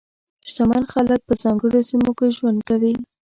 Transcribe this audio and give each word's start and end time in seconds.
شتمن 0.49 0.83
خلک 0.93 1.19
په 1.27 1.33
ځانګړو 1.43 1.79
سیمو 1.89 2.11
کې 2.17 2.27
ژوند 2.37 2.59
کوي. 2.69 2.93